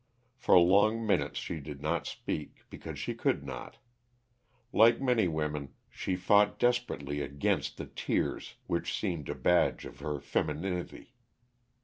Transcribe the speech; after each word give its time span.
For 0.35 0.57
long 0.57 1.05
minutes 1.05 1.37
she 1.37 1.59
did 1.59 1.79
not 1.79 2.07
speak, 2.07 2.65
because 2.71 2.97
she 2.97 3.13
could 3.13 3.45
not. 3.45 3.77
Like 4.73 4.99
many 4.99 5.27
women, 5.27 5.75
she 5.91 6.15
fought 6.15 6.57
desperately 6.57 7.21
against 7.21 7.77
the 7.77 7.85
tears 7.85 8.55
which 8.65 8.97
seemed 8.99 9.29
a 9.29 9.35
badge 9.35 9.85
of 9.85 9.99
her 9.99 10.19
femininity. 10.19 11.13